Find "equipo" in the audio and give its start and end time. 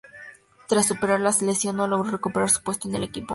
3.03-3.27